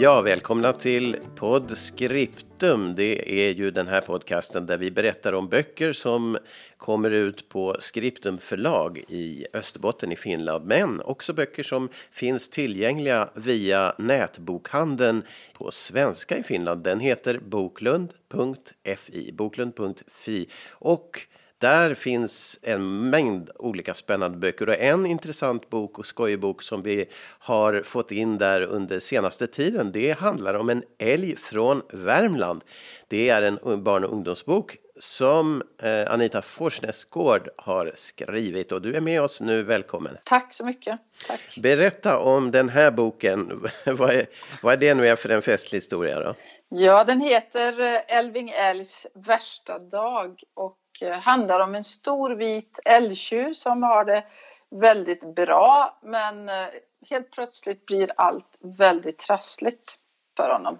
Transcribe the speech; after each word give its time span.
Ja, 0.00 0.20
välkomna 0.20 0.72
till 0.72 1.16
Podscriptum. 1.34 2.94
Det 2.94 3.46
är 3.48 3.54
ju 3.54 3.70
den 3.70 3.88
här 3.88 4.00
podcasten 4.00 4.66
där 4.66 4.78
vi 4.78 4.90
berättar 4.90 5.32
om 5.32 5.48
böcker 5.48 5.92
som 5.92 6.38
kommer 6.76 7.10
ut 7.10 7.48
på 7.48 7.76
Scriptum 7.80 8.38
förlag 8.38 9.04
i 9.08 9.46
Österbotten 9.52 10.12
i 10.12 10.16
Finland. 10.16 10.66
Men 10.66 11.00
också 11.00 11.32
böcker 11.32 11.62
som 11.62 11.88
finns 12.10 12.50
tillgängliga 12.50 13.28
via 13.34 13.94
nätbokhandeln 13.98 15.22
på 15.52 15.70
svenska 15.70 16.36
i 16.36 16.42
Finland. 16.42 16.82
Den 16.84 17.00
heter 17.00 17.38
boklund.fi, 17.38 19.32
boklund.fi. 19.32 20.48
Och 20.70 21.20
där 21.58 21.94
finns 21.94 22.58
en 22.62 23.10
mängd 23.10 23.50
olika 23.54 23.94
spännande 23.94 24.38
böcker 24.38 24.68
och 24.68 24.78
en 24.78 25.06
intressant 25.06 25.70
bok 25.70 25.98
och 25.98 26.06
skojig 26.06 26.40
bok 26.40 26.62
som 26.62 26.82
vi 26.82 27.08
har 27.38 27.82
fått 27.82 28.12
in 28.12 28.38
där 28.38 28.60
under 28.60 29.00
senaste 29.00 29.46
tiden. 29.46 29.92
Det 29.92 30.18
handlar 30.18 30.54
om 30.54 30.70
en 30.70 30.82
älg 30.98 31.36
från 31.36 31.82
Värmland. 31.92 32.64
Det 33.08 33.28
är 33.28 33.42
en 33.42 33.82
barn 33.82 34.04
och 34.04 34.12
ungdomsbok 34.12 34.76
som 34.98 35.62
eh, 35.82 36.12
Anita 36.12 36.42
Forsnäsgård 36.42 37.48
har 37.56 37.92
skrivit 37.94 38.72
och 38.72 38.82
du 38.82 38.94
är 38.94 39.00
med 39.00 39.22
oss 39.22 39.40
nu. 39.40 39.62
Välkommen! 39.62 40.18
Tack 40.24 40.54
så 40.54 40.64
mycket! 40.64 41.00
Tack. 41.26 41.58
Berätta 41.62 42.18
om 42.18 42.50
den 42.50 42.68
här 42.68 42.90
boken. 42.90 43.68
vad, 43.86 44.10
är, 44.10 44.26
vad 44.62 44.72
är 44.72 44.76
det 44.76 44.94
nu 44.94 45.06
är 45.06 45.16
för 45.16 45.28
en 45.28 45.42
festlig 45.42 45.76
historia 45.76 46.20
då? 46.20 46.34
Ja, 46.68 47.04
den 47.04 47.20
heter 47.20 47.80
eh, 47.80 48.16
Elving 48.16 48.50
Älgs 48.50 49.06
värsta 49.14 49.78
dag 49.78 50.42
och 50.54 50.78
Eh, 51.02 51.12
handlar 51.12 51.60
om 51.60 51.74
en 51.74 51.84
stor 51.84 52.30
vit 52.30 52.80
älgtjur 52.84 53.52
som 53.52 53.82
har 53.82 54.04
det 54.04 54.24
väldigt 54.70 55.34
bra 55.34 55.98
men 56.02 56.48
eh, 56.48 56.66
helt 57.10 57.30
plötsligt 57.30 57.86
blir 57.86 58.10
allt 58.16 58.56
väldigt 58.60 59.18
trassligt 59.18 59.96
för 60.36 60.50
honom. 60.52 60.78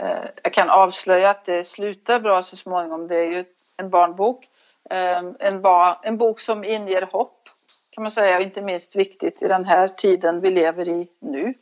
Eh, 0.00 0.24
jag 0.42 0.52
kan 0.52 0.70
avslöja 0.70 1.30
att 1.30 1.44
det 1.44 1.64
slutar 1.64 2.20
bra 2.20 2.42
så 2.42 2.56
småningom. 2.56 3.08
Det 3.08 3.16
är 3.16 3.26
ju 3.26 3.44
en 3.76 3.90
barnbok. 3.90 4.48
Ehm, 4.90 5.36
en, 5.38 5.62
bar, 5.62 5.98
en 6.02 6.18
bok 6.18 6.40
som 6.40 6.64
inger 6.64 7.02
hopp 7.02 7.48
kan 7.92 8.02
man 8.02 8.10
säga 8.10 8.36
och 8.36 8.42
inte 8.42 8.62
minst 8.62 8.96
viktigt 8.96 9.42
i 9.42 9.48
den 9.48 9.64
här 9.64 9.88
tiden 9.88 10.40
vi 10.40 10.50
lever 10.50 10.88
i 10.88 11.08
nu. 11.20 11.54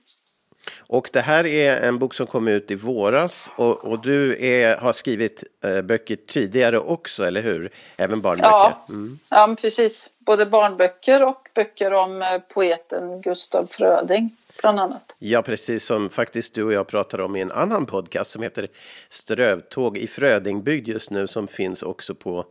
Och 0.86 1.10
det 1.12 1.20
här 1.20 1.46
är 1.46 1.80
en 1.80 1.98
bok 1.98 2.14
som 2.14 2.26
kom 2.26 2.48
ut 2.48 2.70
i 2.70 2.74
våras 2.74 3.50
och, 3.56 3.84
och 3.84 4.02
du 4.02 4.46
är, 4.46 4.76
har 4.76 4.92
skrivit 4.92 5.44
eh, 5.64 5.82
böcker 5.82 6.16
tidigare 6.26 6.78
också, 6.78 7.24
eller 7.24 7.42
hur? 7.42 7.70
Även 7.96 8.20
barnböcker? 8.20 8.50
Ja, 8.50 8.84
mm. 8.88 9.18
ja 9.30 9.56
precis. 9.60 10.10
Både 10.18 10.46
barnböcker 10.46 11.26
och 11.26 11.48
böcker 11.54 11.92
om 11.92 12.22
eh, 12.22 12.28
poeten 12.54 13.20
Gustav 13.20 13.66
Fröding, 13.70 14.36
bland 14.60 14.80
annat. 14.80 15.12
Ja, 15.18 15.42
precis 15.42 15.84
som 15.84 16.08
faktiskt 16.08 16.54
du 16.54 16.62
och 16.64 16.72
jag 16.72 16.86
pratar 16.86 17.20
om 17.20 17.36
i 17.36 17.40
en 17.40 17.52
annan 17.52 17.86
podcast 17.86 18.30
som 18.30 18.42
heter 18.42 18.68
Strövtåg 19.08 19.98
i 19.98 20.06
Frödingbygd 20.06 20.88
just 20.88 21.10
nu, 21.10 21.26
som 21.26 21.48
finns 21.48 21.82
också 21.82 22.14
på 22.14 22.46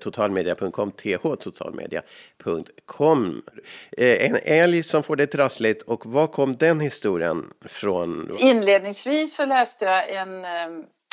totalmedia.com, 0.00 0.92
thtotalmedia.com. 0.92 3.42
Eh, 3.96 4.26
en 4.26 4.38
älg 4.44 4.82
som 4.82 5.02
får 5.02 5.16
det 5.16 5.26
trassligt 5.26 5.82
och 5.82 6.06
var 6.06 6.26
kom 6.26 6.56
den 6.56 6.80
historien 6.80 7.52
från? 7.64 8.36
Inledningsvis 8.38 9.36
så 9.36 9.44
läste 9.44 9.84
jag 9.84 10.10
en 10.10 10.44
eh, 10.44 10.50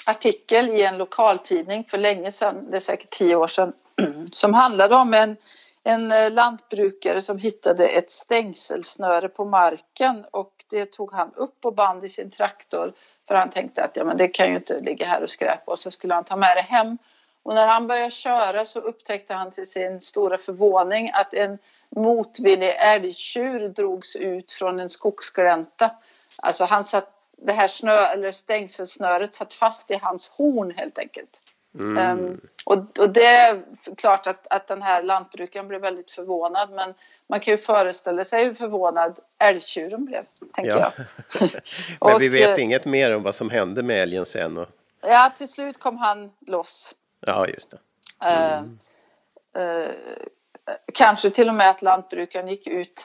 artikel 0.06 0.70
i 0.70 0.84
en 0.84 0.98
lokaltidning 0.98 1.88
för 1.90 1.98
länge 1.98 2.32
sedan, 2.32 2.72
det 2.72 2.78
är 2.78 2.82
säkert 2.82 3.10
tio 3.10 3.36
år 3.36 3.48
sedan, 3.48 3.74
som 4.34 4.54
handlade 4.54 4.96
om 4.96 5.14
en 5.14 5.36
en 5.88 6.12
eh, 6.12 6.32
lantbrukare 6.32 7.22
som 7.22 7.38
hittade 7.38 7.88
ett 7.88 8.12
stängselsnöre 8.12 9.30
på 9.30 9.46
marken 9.46 10.26
och 10.32 10.54
det 10.70 10.92
tog 10.92 11.14
han 11.14 11.32
upp 11.36 11.66
och 11.66 11.76
band 11.76 12.04
i 12.04 12.10
sin 12.10 12.32
traktor 12.32 12.94
för 13.28 13.36
han 13.36 13.50
tänkte 13.50 13.84
att 13.84 13.98
ja, 13.98 14.04
men 14.04 14.18
det 14.18 14.28
kan 14.28 14.50
ju 14.50 14.56
inte 14.56 14.80
ligga 14.80 15.06
här 15.06 15.24
och 15.24 15.30
skräpa 15.30 15.72
och 15.72 15.80
så 15.80 15.92
skulle 15.92 16.14
han 16.14 16.24
ta 16.24 16.36
med 16.36 16.58
det 16.58 16.62
hem 16.62 16.98
och 17.48 17.56
när 17.56 17.68
han 17.68 17.88
började 17.88 18.12
köra 18.12 18.66
så 18.66 18.80
upptäckte 18.80 19.34
han 19.34 19.52
till 19.52 19.68
sin 19.68 20.02
stora 20.02 20.38
förvåning 20.38 21.12
att 21.14 21.34
en 21.34 21.58
motvillig 21.90 22.76
älgtjur 22.80 23.68
drogs 23.68 24.16
ut 24.16 24.52
från 24.52 24.80
en 24.80 24.90
skogsglänta. 24.90 25.92
Alltså 26.38 26.66
han 26.66 26.84
satt, 26.84 27.10
det 27.38 27.54
här 27.54 27.68
snö, 27.68 28.06
eller 28.06 28.32
stängselsnöret 28.32 29.34
satt 29.34 29.54
fast 29.54 29.92
i 29.92 30.00
hans 30.02 30.28
horn 30.28 30.74
helt 30.78 31.00
enkelt. 31.00 31.42
Mm. 31.80 32.20
Um, 32.20 32.42
och, 32.66 33.00
och, 33.00 33.10
det 33.10 33.26
är 33.26 33.62
klart 33.98 34.28
att, 34.28 34.48
att 34.50 34.68
den 34.68 34.82
här 34.82 35.04
lantbrukaren 35.04 35.68
blev 35.68 35.82
väldigt 35.82 36.12
förvånad 36.12 36.70
men 36.72 36.94
man 37.28 37.40
kan 37.40 37.52
ju 37.52 37.58
föreställa 37.58 38.24
sig 38.24 38.46
hur 38.46 38.54
förvånad 38.54 39.20
älgtjuren 39.40 40.06
blev, 40.06 40.24
tänker 40.54 40.72
ja. 40.72 40.92
jag. 40.98 41.50
men 42.02 42.16
och, 42.16 42.22
vi 42.22 42.30
vet 42.30 42.58
inget 42.58 42.86
mer 42.86 43.16
om 43.16 43.24
vad 43.24 43.36
som 43.36 43.50
hände 43.50 43.84
med 43.84 44.02
älgen 44.02 44.26
sen? 44.26 44.58
Och... 44.58 44.68
Ja, 45.02 45.34
till 45.38 45.48
slut 45.48 45.80
kom 45.80 45.98
han 45.98 46.32
loss. 46.40 46.94
Ja, 47.28 47.48
just 47.48 47.72
det. 47.72 47.78
Mm. 48.20 48.80
Uh, 49.58 49.90
kanske 50.94 51.30
till 51.30 51.50
och 51.50 51.56
med 51.56 51.70
att 51.70 51.82
lantbrukaren 51.82 52.48
gick 52.48 52.68
ut, 52.68 53.04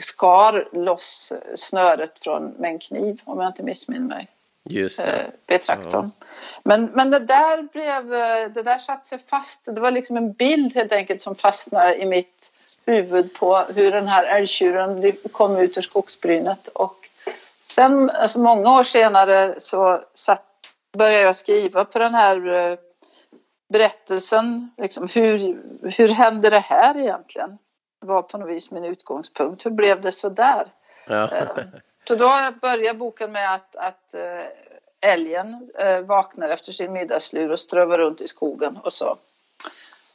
skar 0.00 0.68
loss 0.72 1.32
snöret 1.54 2.12
från, 2.20 2.46
med 2.46 2.70
en 2.70 2.78
kniv 2.78 3.20
om 3.24 3.40
jag 3.40 3.48
inte 3.48 3.62
missminner 3.62 4.08
mig. 4.08 4.28
Just 4.64 4.98
det. 4.98 5.30
Betraktorn. 5.46 6.10
Ja. 6.20 6.26
Men, 6.62 6.84
men 6.84 7.10
det 7.10 7.18
där 7.18 7.62
blev, 7.62 8.08
det 8.54 8.62
där 8.62 8.78
satte 8.78 9.06
sig 9.06 9.18
fast. 9.18 9.64
Det 9.64 9.80
var 9.80 9.90
liksom 9.90 10.16
en 10.16 10.32
bild 10.32 10.74
helt 10.74 10.92
enkelt 10.92 11.20
som 11.20 11.34
fastnade 11.34 11.96
i 11.96 12.06
mitt 12.06 12.50
huvud 12.86 13.34
på 13.34 13.56
hur 13.56 13.92
den 13.92 14.08
här 14.08 14.24
älgtjuren 14.24 15.12
kom 15.32 15.56
ut 15.56 15.78
ur 15.78 15.82
skogsbrynet. 15.82 16.68
Och 16.68 16.96
sen, 17.62 18.10
alltså 18.10 18.38
många 18.38 18.78
år 18.78 18.84
senare 18.84 19.54
så 19.58 20.00
satt, 20.14 20.46
började 20.92 21.24
jag 21.24 21.36
skriva 21.36 21.84
på 21.84 21.98
den 21.98 22.14
här 22.14 22.78
berättelsen, 23.70 24.70
liksom, 24.76 25.08
hur, 25.08 25.38
hur 25.98 26.08
hände 26.08 26.50
det 26.50 26.58
här 26.58 26.96
egentligen? 26.96 27.58
Det 28.00 28.06
var 28.06 28.22
på 28.22 28.38
något 28.38 28.48
vis 28.48 28.70
min 28.70 28.84
utgångspunkt. 28.84 29.66
Hur 29.66 29.70
blev 29.70 30.00
det 30.00 30.12
så 30.12 30.28
där? 30.28 30.66
Ja. 31.06 31.32
Eh, 31.32 31.48
så 32.08 32.14
då 32.14 32.50
börjar 32.60 32.94
boken 32.94 33.32
med 33.32 33.54
att, 33.54 33.76
att 33.76 34.14
eh, 34.14 35.10
älgen 35.10 35.70
eh, 35.78 36.00
vaknar 36.00 36.48
efter 36.48 36.72
sin 36.72 36.92
middagslur 36.92 37.50
och 37.50 37.60
strövar 37.60 37.98
runt 37.98 38.20
i 38.20 38.28
skogen 38.28 38.76
och 38.76 38.92
så 38.92 39.18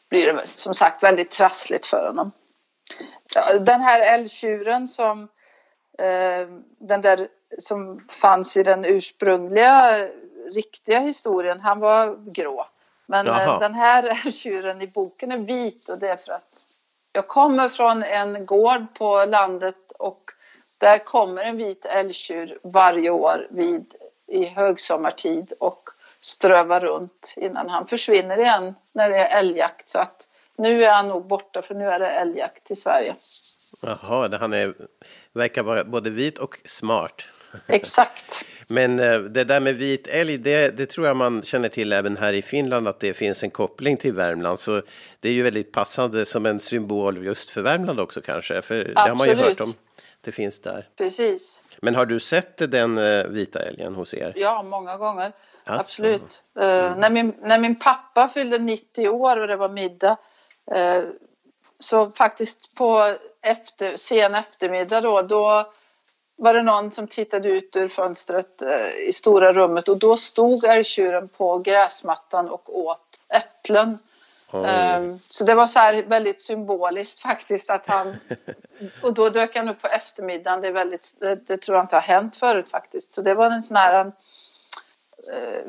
blir 0.10 0.34
det 0.34 0.48
som 0.48 0.74
sagt 0.74 1.04
väldigt 1.04 1.32
trassligt 1.32 1.86
för 1.86 2.08
honom. 2.08 2.32
Den 3.60 3.82
här 3.82 4.00
älgtjuren 4.00 4.88
som 4.88 5.28
den 6.78 7.02
där 7.02 7.28
som 7.60 8.00
fanns 8.00 8.58
i 8.58 8.64
den 8.64 8.86
ursprungliga 8.86 10.08
riktiga 10.54 11.00
historien, 11.00 11.60
han 11.60 11.80
var 11.80 12.32
grå. 12.32 12.68
Men 13.06 13.28
eh, 13.28 13.34
Jaha. 13.34 13.60
den 13.60 13.74
här 13.74 14.32
tjuren 14.32 14.82
i 14.82 14.88
boken 14.88 15.32
är 15.32 15.38
vit 15.38 15.90
och 15.90 16.00
det 16.00 16.10
är 16.10 16.18
för 16.18 16.32
att 16.32 16.50
jag 17.14 17.28
kommer 17.28 17.70
från 17.70 18.04
en 18.04 18.46
gård 18.46 18.86
på 18.98 19.26
landet 19.26 19.92
och 20.00 20.32
där 20.78 21.00
kommer 21.00 21.44
en 21.44 21.58
vit 21.58 21.86
älgtjur 21.86 22.60
varje 22.64 23.10
år 23.10 23.48
vid 23.50 23.94
i 24.28 24.46
högsommartid 24.46 25.54
och 25.60 25.90
strövar 26.20 26.80
runt 26.80 27.34
innan 27.38 27.70
han 27.70 27.88
försvinner 27.88 28.38
igen 28.38 28.76
när 28.92 29.10
det 29.10 29.18
är 29.18 29.40
älgjakt. 29.40 29.90
Så 29.90 30.00
att 30.00 30.28
nu 30.58 30.84
är 30.84 30.92
han 30.92 31.08
nog 31.08 31.28
borta 31.28 31.62
för 31.62 31.76
nu 31.76 31.86
är 31.86 32.00
det 32.00 32.10
älgjakt 32.10 32.72
i 32.72 32.76
Sverige. 32.76 33.16
Jaha, 33.82 34.38
han 34.38 34.54
är, 34.54 34.74
verkar 35.34 35.64
vara 35.64 35.84
både 35.84 36.10
vit 36.10 36.38
och 36.38 36.60
smart. 36.66 37.24
Exakt. 37.68 38.46
Men 38.68 39.00
eh, 39.00 39.20
det 39.20 39.44
där 39.44 39.60
med 39.60 39.76
vit 39.76 40.08
älg, 40.08 40.38
det, 40.38 40.78
det, 40.78 40.86
tror 40.86 41.08
jag 41.08 41.18
man 41.18 41.42
känner 41.42 41.70
till 41.70 41.94
även 41.94 42.18
här 42.18 42.34
i 42.34 42.42
Finland 42.42 42.88
att 42.88 43.00
det 43.00 43.14
finns 43.14 43.44
en 43.44 43.52
koppling 43.52 43.98
till 43.98 44.14
Värmland. 44.14 44.60
Så 44.60 44.82
det 45.20 45.30
är 45.30 45.34
ju 45.34 45.44
väldigt 45.44 45.72
passande 45.72 46.26
som 46.26 46.46
en 46.46 46.60
symbol 46.60 47.26
just 47.26 47.52
för 47.52 47.62
Värmland 47.62 48.00
också 48.00 48.22
kanske. 48.22 48.62
För 48.62 48.80
Absolut. 48.80 48.96
det 48.96 49.02
har 49.02 49.16
man 49.16 49.28
ju 49.28 49.36
hört 49.36 49.62
om. 49.62 49.74
Det 50.22 50.32
finns 50.32 50.60
där. 50.60 50.90
Precis. 50.98 51.64
Men 51.82 51.96
har 51.96 52.06
du 52.06 52.20
sett 52.20 52.72
den 52.72 52.98
eh, 52.98 53.26
vita 53.26 53.60
älgen 53.60 53.96
hos 53.96 54.14
er? 54.14 54.34
Ja, 54.36 54.64
många 54.64 54.98
gånger. 54.98 55.32
Alltså. 55.64 55.82
Absolut. 55.82 56.44
Eh, 56.60 56.86
mm. 56.86 57.00
när, 57.00 57.10
min, 57.10 57.34
när 57.42 57.60
min 57.60 57.80
pappa 57.80 58.30
fyllde 58.34 58.58
90 58.58 59.10
år 59.10 59.38
och 59.38 59.48
det 59.48 59.56
var 59.56 59.70
middag 59.70 60.18
så 61.80 62.12
faktiskt 62.12 62.76
på 62.76 63.16
efter, 63.42 63.96
sen 63.96 64.36
eftermiddag 64.36 65.02
då, 65.02 65.22
då 65.22 65.72
var 66.36 66.54
det 66.54 66.64
någon 66.64 66.92
som 66.92 67.08
tittade 67.08 67.50
ut 67.50 67.76
ur 67.76 67.88
fönstret 67.88 68.62
eh, 68.62 69.08
i 69.08 69.14
stora 69.14 69.54
rummet 69.54 69.88
och 69.88 70.00
då 70.00 70.18
stod 70.18 70.66
älgtjuren 70.66 71.28
på 71.28 71.60
gräsmattan 71.60 72.50
och 72.50 72.80
åt 72.80 73.20
äpplen. 73.30 73.98
Um, 74.52 75.20
så 75.20 75.44
det 75.44 75.56
var 75.56 75.68
så 75.68 75.80
här 75.80 76.04
väldigt 76.04 76.42
symboliskt 76.42 77.20
faktiskt 77.20 77.70
att 77.70 77.88
han 77.88 78.16
och 79.02 79.14
då 79.14 79.30
dök 79.30 79.56
han 79.56 79.70
upp 79.70 79.82
på 79.82 79.88
eftermiddagen. 79.88 80.62
Det, 80.62 80.68
är 80.68 80.72
väldigt, 80.72 81.16
det, 81.20 81.36
det 81.36 81.58
tror 81.58 81.78
jag 81.78 81.84
inte 81.84 81.96
har 81.96 82.02
hänt 82.02 82.36
förut 82.36 82.70
faktiskt. 82.70 83.14
Så 83.14 83.22
det 83.22 83.34
var 83.34 83.52
en 83.52 83.64
sån 83.64 83.78
här 83.78 84.06
uh, 84.06 84.12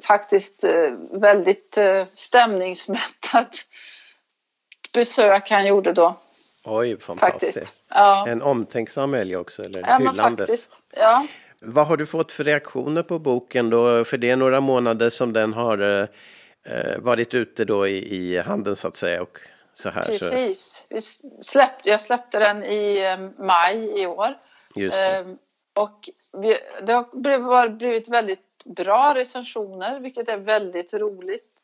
faktiskt 0.03 0.65
uh, 0.65 0.93
väldigt 1.11 1.79
stämningsmättat 2.15 3.67
besök 4.95 5.51
han 5.51 5.67
gjorde 5.67 5.93
då. 5.93 6.17
Oj, 6.67 7.01
fantastiskt. 7.01 7.83
Ja. 7.89 8.27
En 8.29 8.43
omtänksam 8.43 9.15
älg 9.15 9.37
också, 9.37 9.65
eller 9.65 9.81
ja, 9.81 9.99
hyllandes. 9.99 10.69
Ja. 10.97 11.27
Vad 11.61 11.87
har 11.87 11.97
du 11.97 12.07
fått 12.07 12.33
för 12.33 12.45
reaktioner 12.45 13.03
på 13.03 13.19
boken 13.19 13.71
då? 13.71 14.05
För 14.05 14.17
det 14.17 14.31
är 14.31 14.37
några 14.37 14.61
månader 14.61 15.11
som 15.11 15.33
den 15.33 15.53
har 15.53 15.79
eh, 15.79 16.09
eh 16.65 16.99
varit 16.99 17.35
ute 17.35 17.65
då 17.65 17.87
i, 17.87 18.17
i 18.17 18.39
handeln 18.39 18.77
så 18.77 18.89
att 18.89 18.97
säga. 18.97 19.23
Och 19.23 19.39
så 19.75 19.89
här, 19.89 20.05
Precis. 20.05 20.85
Så. 20.89 20.95
Vi 20.95 21.01
släppte, 21.43 21.91
jag 21.91 22.01
släppte 22.01 22.39
den 22.39 22.65
i 22.65 23.03
eh, 23.03 23.45
maj 23.45 24.03
i 24.03 24.07
år. 24.07 24.35
Just 24.75 24.99
det. 24.99 25.17
Eh, 25.17 25.27
och 25.75 26.11
vi, 26.33 26.59
det 26.83 26.93
har 26.93 27.69
blivit 27.69 28.09
väldigt 28.09 28.65
bra 28.65 29.15
recensioner, 29.15 30.01
vilket 30.01 30.29
är 30.29 30.37
väldigt 30.37 30.95
roligt. 30.95 31.56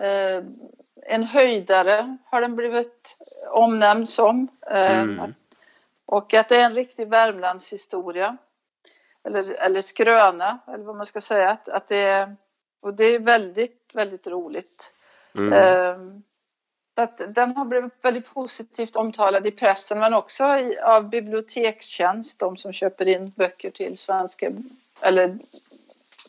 Eh, 0.00 0.44
en 1.02 1.22
höjdare 1.22 2.16
har 2.24 2.40
den 2.40 2.56
blivit 2.56 3.16
omnämnd 3.50 4.08
som. 4.08 4.48
Eh, 4.70 5.00
mm. 5.00 5.34
Och 6.06 6.34
att 6.34 6.48
det 6.48 6.56
är 6.56 6.64
en 6.64 6.74
riktig 6.74 7.08
Värmlandshistoria. 7.08 8.36
Eller, 9.24 9.62
eller 9.62 9.80
skröna, 9.80 10.58
eller 10.68 10.84
vad 10.84 10.96
man 10.96 11.06
ska 11.06 11.20
säga. 11.20 11.50
Att, 11.50 11.68
att 11.68 11.88
det 11.88 11.96
är, 11.96 12.36
och 12.80 12.94
det 12.94 13.04
är 13.04 13.18
väldigt, 13.18 13.90
väldigt 13.92 14.26
roligt. 14.26 14.92
Mm. 15.34 15.52
Eh, 15.52 16.22
att 17.02 17.20
den 17.34 17.56
har 17.56 17.64
blivit 17.64 17.92
väldigt 18.02 18.34
positivt 18.34 18.96
omtalad 18.96 19.46
i 19.46 19.50
pressen 19.50 19.98
men 19.98 20.14
också 20.14 20.44
i, 20.44 20.78
av 20.78 21.08
bibliotekstjänst, 21.08 22.38
de 22.38 22.56
som 22.56 22.72
köper 22.72 23.08
in 23.08 23.32
böcker 23.36 23.70
till 23.70 23.98
svenska 23.98 24.50
eller 25.00 25.38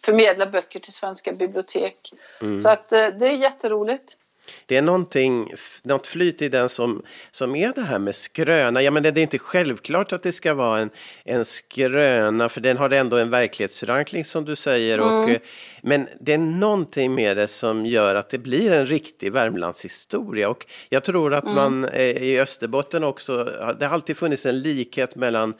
förmedlar 0.07 0.45
böcker 0.45 0.80
till 0.80 0.94
svenska 0.94 1.33
bibliotek. 1.33 2.13
Mm. 2.42 2.62
Så 2.62 2.69
att 2.69 2.92
eh, 2.92 3.07
det 3.07 3.27
är 3.27 3.38
jätteroligt. 3.38 4.18
Det 4.65 4.77
är 4.77 4.81
någonting, 4.81 5.54
något 5.83 6.07
flyt 6.07 6.42
i 6.42 6.50
den 6.50 6.69
som, 6.69 7.01
som 7.31 7.56
är 7.56 7.74
det 7.75 7.81
här 7.81 8.00
med 8.00 8.15
skröna. 8.15 8.81
Ja, 8.81 8.92
men 8.92 9.04
det 9.04 9.09
är 9.09 9.18
inte 9.18 9.39
självklart 9.39 10.13
att 10.13 10.24
det 10.24 10.31
ska 10.31 10.54
vara 10.54 10.80
en, 10.80 10.89
en 11.24 11.45
skröna, 11.45 12.50
för 12.50 12.62
den 12.62 12.77
har 12.77 12.89
ändå 12.89 13.18
en 13.18 13.30
verklighetsförankring 13.30 14.25
som 14.25 14.45
du 14.45 14.56
säger. 14.56 14.98
Mm. 14.98 15.09
Och, 15.09 15.30
eh, 15.30 15.38
men 15.81 16.07
det 16.19 16.33
är 16.33 16.38
någonting 16.38 17.15
med 17.15 17.38
det 17.38 17.48
som 17.48 17.86
gör 17.86 18.15
att 18.15 18.30
det 18.30 18.38
blir 18.38 18.71
en 18.71 18.86
riktig 18.86 19.31
Värmlandshistoria. 19.31 20.50
Och 20.50 20.65
jag 20.89 21.03
tror 21.03 21.33
att 21.33 21.44
mm. 21.44 21.56
man 21.56 21.86
eh, 21.86 22.24
i 22.24 22.39
Österbotten 22.39 23.03
också, 23.03 23.44
det 23.80 23.86
har 23.86 23.94
alltid 23.94 24.18
funnits 24.18 24.45
en 24.45 24.62
likhet 24.62 25.15
mellan 25.15 25.53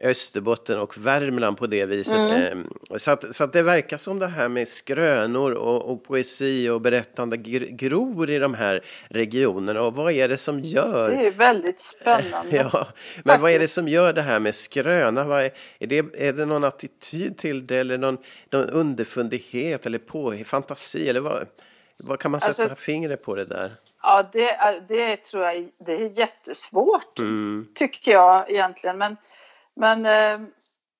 Österbotten 0.00 0.78
och 0.78 0.98
Värmland 0.98 1.56
på 1.56 1.66
det 1.66 1.86
viset. 1.86 2.14
Mm. 2.14 2.42
Ehm, 2.42 2.68
så, 2.98 3.10
att, 3.10 3.36
så 3.36 3.44
att 3.44 3.52
det 3.52 3.62
verkar 3.62 3.96
som 3.96 4.18
det 4.18 4.26
här 4.26 4.48
med 4.48 4.68
skrönor 4.68 5.52
och, 5.52 5.92
och 5.92 6.04
poesi 6.04 6.68
och 6.68 6.80
berättande 6.80 7.36
gror 7.36 8.30
i 8.30 8.38
de 8.38 8.54
här 8.54 8.84
regionerna. 9.08 9.82
Och 9.82 9.94
vad 9.94 10.12
är 10.12 10.28
det 10.28 10.36
som 10.36 10.60
gör? 10.60 11.10
Det 11.10 11.26
är 11.26 11.30
väldigt 11.30 11.80
spännande. 12.00 12.56
ja, 12.56 12.70
men 12.72 12.84
Faktiskt. 13.24 13.42
vad 13.42 13.50
är 13.50 13.58
det 13.58 13.68
som 13.68 13.88
gör 13.88 14.12
det 14.12 14.22
här 14.22 14.38
med 14.38 14.54
skröna? 14.54 15.24
Vad 15.24 15.44
är, 15.44 15.50
är, 15.78 15.86
det, 15.86 15.98
är 16.14 16.32
det 16.32 16.46
någon 16.46 16.64
attityd 16.64 17.38
till 17.38 17.66
det 17.66 17.76
eller 17.76 17.98
någon, 17.98 18.18
någon 18.50 18.70
underfundighet 18.70 19.86
eller 19.86 19.98
på, 19.98 20.42
fantasi? 20.44 21.08
Eller 21.08 21.20
vad, 21.20 21.46
vad 22.08 22.18
kan 22.18 22.30
man 22.30 22.40
sätta 22.40 22.62
alltså, 22.62 22.76
fingret 22.76 23.24
på 23.24 23.34
det 23.34 23.44
där? 23.44 23.70
Ja, 24.02 24.28
det, 24.32 24.82
det 24.88 25.16
tror 25.16 25.44
jag 25.44 25.68
det 25.78 25.92
är 25.92 26.18
jättesvårt, 26.18 27.18
mm. 27.18 27.66
tycker 27.74 28.12
jag 28.12 28.50
egentligen. 28.50 28.98
Men 28.98 29.16
men 29.74 30.06
eh, 30.06 30.48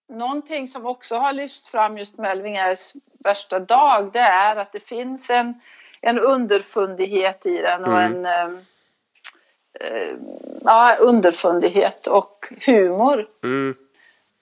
någonting 0.08 0.68
som 0.68 0.86
också 0.86 1.16
har 1.16 1.32
lyft 1.32 1.68
fram 1.68 1.98
just 1.98 2.18
Melvingers 2.18 2.92
värsta 3.24 3.58
dag, 3.58 4.10
det 4.12 4.18
är 4.18 4.56
att 4.56 4.72
det 4.72 4.80
finns 4.80 5.30
en, 5.30 5.60
en 6.00 6.18
underfundighet 6.18 7.46
i 7.46 7.56
den 7.56 7.84
och 7.84 8.00
mm. 8.00 8.12
en 8.12 8.26
eh, 8.26 8.58
eh, 9.80 10.16
ja, 10.64 10.96
underfundighet 11.00 12.06
och 12.06 12.52
humor. 12.66 13.28
Mm. 13.42 13.76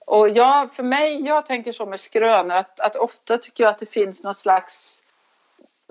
Och 0.05 0.29
jag, 0.29 0.73
för 0.73 0.83
mig, 0.83 1.25
jag 1.25 1.45
tänker 1.45 1.71
så 1.71 1.85
med 1.85 1.99
skrönor 1.99 2.55
att, 2.55 2.79
att 2.79 2.95
ofta 2.95 3.37
tycker 3.37 3.63
jag 3.63 3.71
att 3.71 3.79
det 3.79 3.91
finns 3.91 4.23
någon 4.23 4.35
slags, 4.35 5.01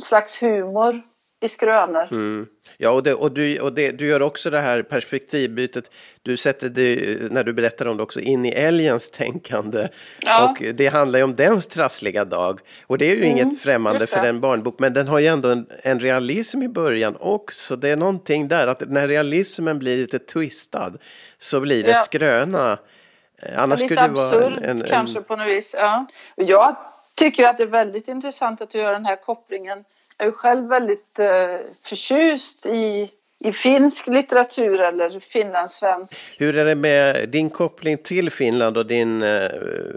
slags 0.03 0.43
humor 0.43 1.03
i 1.43 1.49
skrönor. 1.49 2.09
Mm. 2.11 2.47
Ja, 2.77 2.91
och, 2.91 3.03
det, 3.03 3.15
och, 3.15 3.33
du, 3.33 3.61
och 3.61 3.73
det, 3.73 3.91
du 3.91 4.07
gör 4.07 4.23
också 4.23 4.51
det 4.51 4.61
här 4.61 4.83
perspektivbytet. 4.83 5.91
Du 6.23 6.37
sätter 6.37 6.69
det, 6.69 7.19
när 7.31 7.45
du 7.45 7.53
berättar 7.53 7.87
om 7.87 7.97
det 7.97 8.03
också, 8.03 8.21
in 8.21 8.45
i 8.45 8.49
älgens 8.49 9.11
tänkande. 9.11 9.89
Ja. 10.21 10.51
Och 10.51 10.75
det 10.75 10.87
handlar 10.87 11.19
ju 11.19 11.25
om 11.25 11.35
dens 11.35 11.67
trassliga 11.67 12.25
dag. 12.25 12.61
Och 12.87 12.99
det 12.99 13.05
är 13.05 13.17
ju 13.17 13.25
mm, 13.25 13.31
inget 13.31 13.63
främmande 13.63 14.07
för 14.07 14.21
en 14.21 14.41
barnbok, 14.41 14.79
men 14.79 14.95
den 14.95 15.09
har 15.09 15.19
ju 15.19 15.27
ändå 15.27 15.49
en, 15.49 15.67
en, 15.83 16.01
realism 16.01 16.63
i 16.63 16.69
början 16.69 17.17
också. 17.21 17.77
Det 17.77 17.89
är 17.89 17.97
någonting 17.97 18.49
där, 18.49 18.67
att 18.67 18.89
när 18.89 19.09
realismen 19.09 19.79
blir 19.79 19.97
lite 19.97 20.19
twistad 20.19 20.93
så 21.39 21.61
blir 21.61 21.83
det 21.83 21.91
ja. 21.91 21.97
skröna. 21.97 22.79
Annars 23.57 23.81
lite 23.81 23.95
skulle 23.95 24.09
det 24.09 24.15
vara 24.15 24.47
en, 24.47 24.65
en, 24.65 24.83
en... 24.83 24.89
kanske 24.89 25.21
på 25.21 25.37
något 25.37 25.49
vis. 25.49 25.75
Ja. 25.79 26.07
Jag 26.37 26.77
tycker 27.15 27.49
att 27.49 27.59
det 27.59 27.65
är 27.65 27.67
väldigt 27.69 28.09
intressant 28.09 28.61
att 28.61 28.71
du 28.71 28.79
gör 28.79 28.93
den 28.93 29.07
här 29.07 29.17
kopplingen 29.17 29.85
jag 30.17 30.29
är 30.29 30.33
själv 30.33 30.69
väldigt 30.69 31.19
eh, 31.19 31.57
förtjust 31.83 32.67
i, 32.67 33.11
i 33.39 33.53
finsk 33.53 34.07
litteratur 34.07 34.81
eller 34.81 35.21
finlandssvensk. 35.21 36.21
Hur 36.39 36.57
är 36.57 36.65
det 36.65 36.75
med 36.75 37.29
din 37.29 37.51
koppling 37.51 37.99
till 37.99 38.31
Finland 38.31 38.79
och 38.79 38.87
din... 38.87 39.23
Eh, 39.23 39.51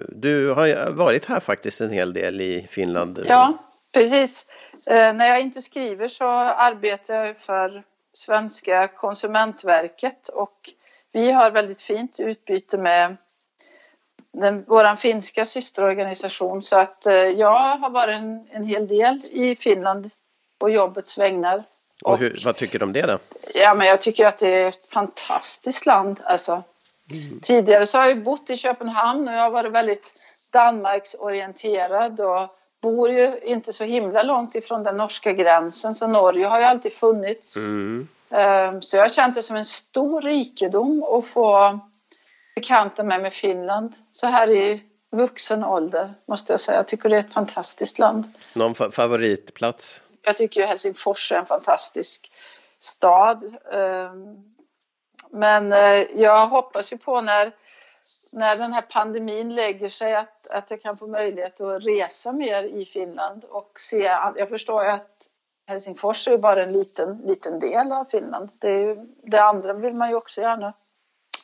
du 0.10 0.50
har 0.50 0.92
varit 0.92 1.26
här 1.26 1.40
faktiskt 1.40 1.82
en 1.82 1.92
hel 1.92 2.14
del 2.14 2.42
i 2.42 2.68
Finland. 2.70 3.26
Ja, 3.28 3.58
precis. 3.94 4.46
Eh, 4.88 5.14
när 5.14 5.26
jag 5.26 5.42
inte 5.42 5.62
skriver 5.62 6.08
så 6.08 6.26
arbetar 6.40 7.26
jag 7.26 7.38
för 7.38 7.84
Svenska 8.14 8.88
konsumentverket 8.88 10.28
och 10.28 10.58
vi 11.12 11.32
har 11.32 11.52
väldigt 11.52 11.82
fint 11.82 12.20
utbyte 12.20 12.78
med 12.78 13.18
den, 14.42 14.66
vår 14.68 14.96
finska 14.96 15.46
systerorganisation. 15.46 16.62
Så 16.62 16.78
att 16.78 17.06
eh, 17.06 17.14
jag 17.14 17.78
har 17.78 17.90
varit 17.90 18.16
en, 18.16 18.48
en 18.52 18.66
hel 18.66 18.88
del 18.88 19.22
i 19.32 19.56
Finland 19.56 20.10
på 20.60 20.70
jobbets 20.70 21.18
vägnar. 21.18 21.64
Och, 22.04 22.18
hur, 22.18 22.42
vad 22.46 22.56
tycker 22.56 22.80
du 22.80 22.86
om 22.86 22.94
det 22.94 23.02
då? 23.02 23.18
Ja, 23.56 23.74
men 23.74 23.88
jag 23.88 24.02
tycker 24.02 24.26
att 24.26 24.40
det 24.40 24.48
är 24.48 24.68
ett 24.68 24.90
fantastiskt 24.90 25.86
land. 25.86 26.20
Alltså, 26.24 26.64
mm. 27.12 27.40
Tidigare 27.42 27.86
så 27.86 27.98
har 27.98 28.06
jag 28.06 28.24
bott 28.24 28.50
i 28.50 28.58
Köpenhamn 28.58 29.28
och 29.28 29.34
jag 29.34 29.42
har 29.42 29.50
varit 29.50 29.72
väldigt 29.72 30.14
Danmarksorienterad 30.52 32.20
och 32.20 32.50
bor 32.82 33.12
ju 33.12 33.40
inte 33.44 33.74
så 33.74 33.84
himla 33.84 34.24
långt 34.24 34.56
ifrån 34.56 34.84
den 34.84 34.98
norska 34.98 35.32
gränsen 35.32 35.96
så 35.96 36.08
Norge 36.08 36.48
har 36.48 36.60
ju 36.60 36.66
alltid 36.66 36.94
funnits. 36.94 37.58
Mm. 37.58 38.08
Ehm, 38.30 38.82
så 38.82 38.98
jag 38.98 39.04
har 39.04 39.10
känt 39.10 39.36
det 39.36 39.44
som 39.44 39.56
en 39.56 39.66
stor 39.66 40.22
rikedom 40.22 41.04
att 41.04 41.26
få 41.26 41.80
bekanta 42.56 43.04
mig 43.04 43.22
med 43.22 43.34
Finland 43.34 43.96
så 44.12 44.28
här 44.28 44.50
i 44.50 44.84
vuxen 45.12 45.64
ålder 45.64 46.14
måste 46.26 46.54
jag 46.54 46.60
säga. 46.60 46.78
Jag 46.78 46.88
tycker 46.88 47.10
det 47.10 47.16
är 47.16 47.20
ett 47.20 47.34
fantastiskt 47.34 48.00
land. 48.00 48.34
Någon 48.54 48.76
favoritplats? 48.76 50.02
Jag 50.22 50.38
tycker 50.38 50.62
ju 50.62 50.66
Helsingfors 50.68 51.32
är 51.32 51.36
en 51.36 51.46
fantastisk 51.46 52.32
stad. 52.80 53.56
Ehm, 53.74 54.56
men 55.30 55.74
eh, 55.74 56.08
jag 56.16 56.48
hoppas 56.48 56.94
ju 56.94 56.98
på 56.98 57.22
när, 57.22 57.52
när 58.34 58.58
den 58.58 58.74
här 58.74 58.82
pandemin 58.82 59.56
lägger 59.56 59.90
sig 59.90 60.16
att, 60.16 60.48
att 60.48 60.72
jag 60.72 60.82
kan 60.82 60.98
få 60.98 61.08
möjlighet 61.08 61.62
att 61.62 61.84
resa 61.84 62.32
mer 62.32 62.64
i 62.64 62.86
Finland 62.86 63.44
och 63.44 63.80
se. 63.80 64.18
Jag 64.36 64.50
förstår 64.50 64.84
ju 64.84 64.90
att 64.90 65.30
Helsingfors 65.68 66.28
är 66.28 66.38
bara 66.38 66.64
en 66.64 66.72
liten, 66.72 67.18
liten 67.18 67.60
del 67.60 67.92
av 67.92 68.06
Finland. 68.06 68.50
Det, 68.60 68.70
är, 68.70 69.08
det 69.24 69.44
andra 69.44 69.74
vill 69.74 69.94
man 69.94 70.10
ju 70.10 70.16
också 70.16 70.42
gärna 70.42 70.74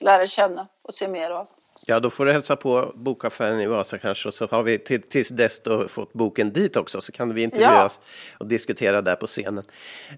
lära 0.01 0.27
känna 0.27 0.67
och 0.81 0.93
se 0.93 1.07
mer 1.07 1.29
av. 1.29 1.47
Ja, 1.85 1.99
då 1.99 2.09
får 2.09 2.25
du 2.25 2.31
hälsa 2.31 2.55
på 2.55 2.91
bokaffären 2.95 3.61
i 3.61 3.67
Vasa 3.67 3.97
kanske 3.97 4.27
och 4.27 4.33
så 4.33 4.47
har 4.51 4.63
vi 4.63 4.79
till, 4.79 5.01
tills 5.01 5.29
dess 5.29 5.59
då 5.63 5.87
fått 5.87 6.13
boken 6.13 6.53
dit 6.53 6.75
också 6.75 7.01
så 7.01 7.11
kan 7.11 7.33
vi 7.33 7.41
intervjuas 7.43 7.99
ja. 8.01 8.37
och 8.39 8.47
diskutera 8.47 9.01
där 9.01 9.15
på 9.15 9.27
scenen. 9.27 9.63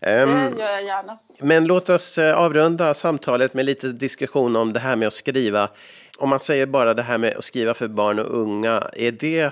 Det 0.01 0.23
um, 0.23 0.59
gör 0.59 0.71
jag 0.71 0.83
gärna. 0.83 1.17
Men 1.39 1.65
låt 1.65 1.89
oss 1.89 2.17
uh, 2.17 2.39
avrunda 2.39 2.93
samtalet 2.93 3.53
med 3.53 3.65
lite 3.65 3.87
diskussion 3.87 4.55
om 4.55 4.73
det 4.73 4.79
här 4.79 4.95
med 4.95 5.07
att 5.07 5.13
skriva. 5.13 5.69
Om 6.17 6.29
man 6.29 6.39
säger 6.39 6.65
bara 6.65 6.93
det 6.93 7.03
här 7.03 7.17
med 7.17 7.37
att 7.37 7.43
skriva 7.43 7.73
för 7.73 7.87
barn 7.87 8.19
och 8.19 8.39
unga, 8.39 8.89
är 8.93 9.11
det 9.11 9.51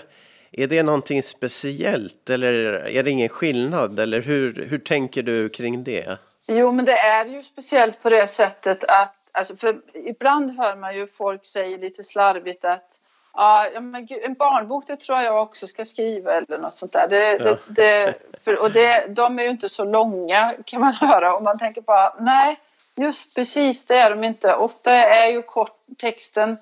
är 0.51 0.67
det 0.67 0.83
någonting 0.83 1.23
speciellt 1.23 2.29
eller 2.29 2.53
är 2.87 3.03
det 3.03 3.11
ingen 3.11 3.29
skillnad? 3.29 3.99
Eller 3.99 4.21
hur, 4.21 4.65
hur 4.69 4.79
tänker 4.79 5.23
du 5.23 5.49
kring 5.49 5.83
det? 5.83 6.17
Jo, 6.47 6.71
men 6.71 6.85
det 6.85 6.97
är 6.97 7.25
ju 7.25 7.43
speciellt 7.43 8.03
på 8.03 8.09
det 8.09 8.27
sättet 8.27 8.83
att 8.83 9.20
Alltså 9.31 9.55
för 9.55 9.81
ibland 9.93 10.57
hör 10.57 10.75
man 10.75 10.95
ju 10.95 11.07
folk 11.07 11.45
säga 11.45 11.77
lite 11.77 12.03
slarvigt 12.03 12.65
att 12.65 12.99
ja, 13.33 13.69
men 13.81 14.05
gud, 14.05 14.19
en 14.23 14.33
barnbok 14.33 14.87
det 14.87 14.95
tror 14.95 15.19
jag 15.19 15.41
också 15.43 15.67
ska 15.67 15.85
skriva 15.85 16.33
eller 16.33 16.57
något 16.57 16.73
sånt 16.73 16.93
där. 16.93 17.07
Det, 17.07 17.31
ja. 17.31 17.43
det, 17.43 17.59
det, 17.67 18.13
för, 18.43 18.61
och 18.61 18.71
det, 18.71 19.05
de 19.07 19.39
är 19.39 19.43
ju 19.43 19.49
inte 19.49 19.69
så 19.69 19.83
långa 19.83 20.55
kan 20.65 20.81
man 20.81 20.93
höra 20.99 21.35
och 21.35 21.43
man 21.43 21.59
tänker 21.59 21.81
bara 21.81 22.15
nej, 22.19 22.59
just 22.95 23.35
precis 23.35 23.85
det 23.85 23.95
är 23.95 24.09
de 24.09 24.23
inte. 24.23 24.55
Ofta 24.55 24.91
är 24.91 25.31
ju 25.31 25.41
kort, 25.41 25.77
texten 25.97 26.57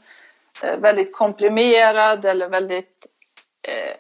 eh, 0.64 0.78
väldigt 0.78 1.16
komprimerad 1.16 2.26
eller 2.26 2.50
väldigt 2.50 3.08
eh, 3.68 3.96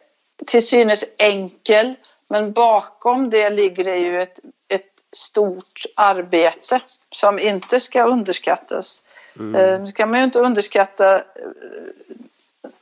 till 0.47 0.67
synes 0.67 1.03
enkel. 1.17 1.95
Men 2.29 2.51
bakom 2.51 3.29
det 3.29 3.49
ligger 3.49 3.83
det 3.83 3.97
ju 3.97 4.21
ett, 4.21 4.39
ett 4.67 4.98
stort 5.11 5.85
arbete 5.95 6.81
som 7.11 7.39
inte 7.39 7.79
ska 7.79 8.03
underskattas. 8.03 9.03
Mm. 9.39 9.55
Eh, 9.55 9.81
nu 9.81 9.87
ska 9.87 10.05
man 10.05 10.19
ju 10.19 10.23
inte 10.23 10.39
underskatta 10.39 11.15
eh, 11.15 11.23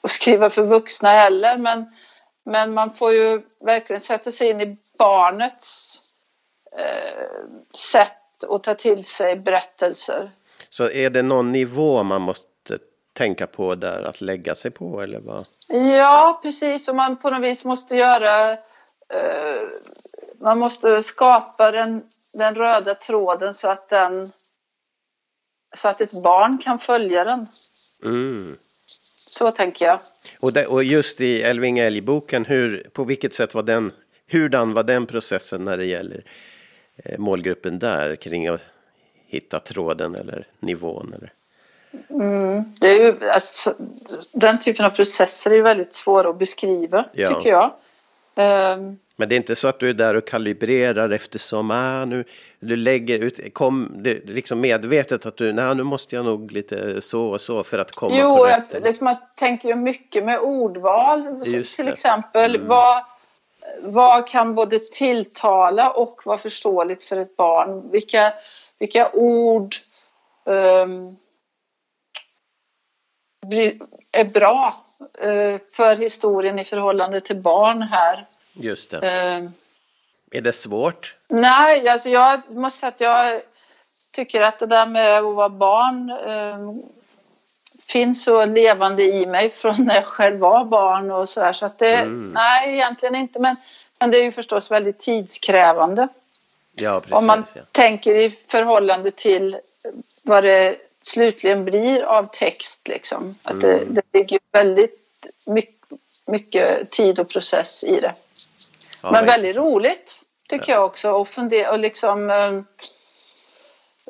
att 0.01 0.11
skriva 0.11 0.49
för 0.49 0.63
vuxna 0.63 1.09
heller 1.09 1.57
men, 1.57 1.85
men 2.45 2.73
man 2.73 2.93
får 2.93 3.13
ju 3.13 3.41
verkligen 3.59 4.01
sätta 4.01 4.31
sig 4.31 4.49
in 4.49 4.61
i 4.61 4.77
barnets 4.97 5.99
eh, 6.77 7.23
sätt 7.73 8.43
att 8.49 8.63
ta 8.63 8.73
till 8.73 9.03
sig 9.03 9.35
berättelser. 9.35 10.31
Så 10.69 10.89
är 10.89 11.09
det 11.09 11.21
någon 11.21 11.51
nivå 11.51 12.03
man 12.03 12.21
måste 12.21 12.77
tänka 13.13 13.47
på 13.47 13.75
där 13.75 14.03
att 14.03 14.21
lägga 14.21 14.55
sig 14.55 14.71
på 14.71 15.01
eller 15.01 15.19
vad? 15.19 15.47
Ja, 15.69 16.39
precis. 16.43 16.87
Och 16.87 16.95
man 16.95 17.17
på 17.17 17.29
något 17.29 17.43
vis 17.43 17.63
måste 17.63 17.95
göra... 17.95 18.51
Eh, 19.13 19.61
man 20.39 20.59
måste 20.59 21.03
skapa 21.03 21.71
den, 21.71 22.03
den 22.37 22.55
röda 22.55 22.95
tråden 22.95 23.53
så 23.53 23.67
att 23.67 23.89
den... 23.89 24.31
Så 25.75 25.87
att 25.87 26.01
ett 26.01 26.23
barn 26.23 26.57
kan 26.57 26.79
följa 26.79 27.23
den. 27.23 27.47
Mm. 28.03 28.57
Så 29.15 29.51
tänker 29.51 29.85
jag. 29.85 29.99
Och, 30.39 30.53
det, 30.53 30.65
och 30.65 30.83
just 30.83 31.21
i 31.21 31.41
Elving 31.41 31.79
Älg-boken, 31.79 32.45
hur, 32.45 32.89
på 32.93 33.03
vilket 33.03 33.33
sätt 33.33 33.53
var 33.53 33.63
den, 33.63 33.91
hurdan 34.31 34.73
var 34.73 34.83
den 34.83 35.05
processen 35.05 35.65
när 35.65 35.77
det 35.77 35.85
gäller 35.85 36.23
eh, 36.95 37.19
målgruppen 37.19 37.79
där 37.79 38.15
kring 38.15 38.47
att 38.47 38.61
hitta 39.27 39.59
tråden 39.59 40.15
eller 40.15 40.47
nivån? 40.59 41.13
Eller? 41.13 41.33
Mm, 42.09 42.73
det 42.79 42.87
är 42.87 42.99
ju, 42.99 43.29
alltså, 43.29 43.75
den 44.31 44.59
typen 44.59 44.85
av 44.85 44.89
processer 44.89 45.51
är 45.51 45.55
ju 45.55 45.61
väldigt 45.61 45.93
svåra 45.93 46.29
att 46.29 46.39
beskriva, 46.39 47.05
Ja. 47.13 47.27
tycker 47.27 47.49
jag. 47.49 47.73
Ehm, 48.37 48.97
Men 49.15 49.29
det 49.29 49.35
är 49.35 49.37
inte 49.37 49.55
så 49.55 49.67
att 49.67 49.79
du 49.79 49.89
är 49.89 49.93
där 49.93 50.15
och 50.15 50.27
kalibrerar 50.27 51.09
eftersom 51.09 51.71
ah, 51.71 52.05
nu, 52.05 52.23
du 52.59 52.75
lägger 52.75 53.19
ut, 53.19 53.53
kom, 53.53 53.91
det, 53.95 54.09
är 54.11 54.21
liksom 54.25 54.61
medvetet 54.61 55.25
att 55.25 55.37
du, 55.37 55.53
nej 55.53 55.75
nu 55.75 55.83
måste 55.83 56.15
jag 56.15 56.25
nog 56.25 56.51
lite 56.51 57.01
så 57.01 57.25
och 57.25 57.41
så 57.41 57.63
för 57.63 57.79
att 57.79 57.91
komma 57.91 58.09
på 58.15 58.17
jo, 58.21 58.43
rätt. 58.45 58.63
jag, 58.73 58.83
liksom, 58.83 59.07
jag 59.07 59.17
tänker 59.37 59.69
ju 59.69 59.75
mycket 59.75 60.23
med 60.23 60.39
ordval, 60.39 61.43
Just 61.45 61.75
till 61.75 61.85
det. 61.85 61.91
exempel. 61.91 62.55
Mm. 62.55 62.67
Vad, 62.67 63.03
vad 63.81 64.27
kan 64.27 64.55
både 64.55 64.79
tilltala 64.79 65.89
och 65.91 66.21
vara 66.25 66.37
förståeligt 66.37 67.03
för 67.03 67.17
ett 67.17 67.37
barn? 67.37 67.91
Vilka, 67.91 68.33
vilka 68.79 69.09
ord 69.13 69.75
blir- 70.45 71.15
är 74.11 74.23
bra 74.25 74.73
eh, 75.21 75.61
för 75.73 75.95
historien 75.95 76.59
i 76.59 76.65
förhållande 76.65 77.21
till 77.21 77.35
barn 77.35 77.81
här? 77.81 78.25
Just 78.53 78.89
det. 78.89 78.97
Ehm, 78.97 79.53
Är 80.31 80.41
det 80.41 80.53
svårt? 80.53 81.15
Nej, 81.27 81.89
alltså 81.89 82.09
jag 82.09 82.41
måste 82.49 82.79
säga 82.79 82.89
att 82.89 83.01
jag 83.01 83.41
tycker 84.11 84.41
att 84.41 84.59
det 84.59 84.65
där 84.65 84.85
med 84.85 85.17
att 85.17 85.35
vara 85.35 85.49
barn 85.49 86.09
eh, 86.09 86.85
finns 87.87 88.23
så 88.23 88.45
levande 88.45 89.03
i 89.03 89.25
mig 89.25 89.49
från 89.49 89.85
när 89.85 89.95
jag 89.95 90.05
själv 90.05 90.39
var 90.39 90.65
barn 90.65 91.11
och 91.11 91.29
sådär. 91.29 91.53
Så 91.53 91.65
att 91.65 91.79
det, 91.79 91.95
Mm. 91.95 92.31
nej 92.31 92.73
egentligen 92.73 93.15
inte. 93.15 93.39
Men, 93.39 93.55
men 93.99 94.11
det 94.11 94.17
är 94.17 94.23
ju 94.23 94.31
förstås 94.31 94.71
väldigt 94.71 94.99
tidskrävande. 94.99 96.07
Ja, 96.75 96.99
precis. 96.99 97.15
Om 97.15 97.25
man 97.25 97.45
ja. 97.53 97.61
tänker 97.71 98.15
i 98.15 98.29
förhållande 98.47 99.11
till 99.11 99.57
vad 100.23 100.43
det 100.43 100.75
slutligen 101.07 101.65
blir 101.65 102.03
av 102.03 102.27
text 102.33 102.87
liksom. 102.87 103.35
Att 103.43 103.61
det, 103.61 103.73
Mm. 103.73 103.93
det 103.93 104.01
ligger 104.13 104.39
väldigt 104.51 104.99
mycket, 105.47 105.99
mycket 106.27 106.91
tid 106.91 107.19
och 107.19 107.29
process 107.29 107.83
i 107.83 107.99
det. 107.99 108.13
Ja, 109.01 109.11
Men 109.11 109.25
väldigt 109.25 109.55
roligt 109.55 110.15
tycker 110.49 110.71
jag 110.71 110.85
också 110.85 111.11
och 111.11 111.27
fundera 111.27 111.71
och 111.71 111.79
liksom 111.79 112.29
eh, 112.29 112.53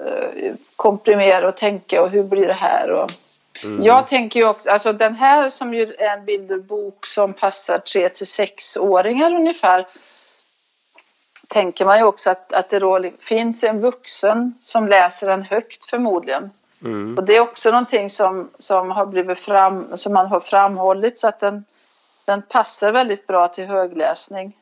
eh, 0.05 0.53
komprimera 0.75 1.47
och 1.47 1.57
tänka 1.57 2.01
och 2.01 2.09
hur 2.09 2.23
blir 2.23 2.47
det 2.47 2.53
här 2.53 2.91
och 2.91 3.11
Mm. 3.63 3.83
jag 3.83 4.07
tänker 4.07 4.39
ju 4.39 4.47
också, 4.47 4.69
alltså 4.69 4.93
den 4.93 5.15
här 5.15 5.49
som 5.49 5.73
ju 5.73 5.93
är 5.93 6.17
en 6.17 6.25
bilderbok 6.25 7.05
som 7.05 7.33
passar 7.33 7.79
3 7.79 8.09
till 8.09 8.25
6-åringar 8.27 9.33
ungefär 9.35 9.85
tänker 11.47 11.85
man 11.85 11.97
ju 11.97 12.03
också 12.03 12.29
att, 12.29 12.53
att 12.53 12.69
det 12.69 12.79
då 12.79 13.11
finns 13.19 13.63
en 13.63 13.81
vuxen 13.81 14.53
som 14.61 14.87
läser 14.87 15.27
den 15.27 15.43
högt 15.43 15.85
förmodligen. 15.85 16.51
Mm. 16.83 17.17
Och 17.17 17.23
det 17.23 17.35
är 17.37 17.41
också 17.41 17.71
någonting 17.71 18.09
som, 18.09 18.49
som 18.59 18.91
har 18.91 19.05
blivit 19.05 19.39
fram, 19.39 19.97
som 19.97 20.13
man 20.13 20.27
har 20.27 20.39
framhållit 20.39 21.17
så 21.17 21.27
att 21.27 21.39
den, 21.39 21.65
den 22.25 22.41
passar 22.41 22.91
väldigt 22.91 23.27
bra 23.27 23.47
till 23.47 23.65
högläsning. 23.65 24.53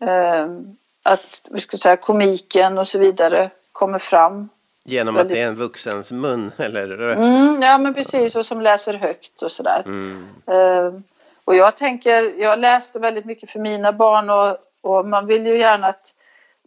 Ehm, 0.00 0.76
att 1.02 1.48
vi 1.50 1.60
ska 1.60 1.76
säga 1.76 1.96
komiken 1.96 2.78
och 2.78 2.88
så 2.88 2.98
vidare 2.98 3.50
kommer 3.72 3.98
fram. 3.98 4.48
Genom 4.84 5.14
väldigt- 5.14 5.32
att 5.32 5.36
det 5.36 5.42
är 5.42 5.48
en 5.48 5.56
vuxens 5.56 6.12
mun 6.12 6.52
eller 6.58 6.86
röst. 6.88 7.20
Mm, 7.20 7.62
ja 7.62 7.78
men 7.78 7.94
precis, 7.94 8.36
och 8.36 8.46
som 8.46 8.60
läser 8.60 8.94
högt 8.94 9.42
och 9.42 9.52
sådär. 9.52 9.82
Mm. 9.86 10.26
Ehm, 10.46 11.02
och 11.44 11.56
jag 11.56 11.76
tänker, 11.76 12.40
jag 12.40 12.58
läste 12.58 12.98
väldigt 12.98 13.24
mycket 13.24 13.50
för 13.50 13.58
mina 13.58 13.92
barn 13.92 14.30
och, 14.30 14.56
och 14.80 15.06
man 15.06 15.26
vill 15.26 15.46
ju 15.46 15.58
gärna 15.58 15.86
att 15.86 16.14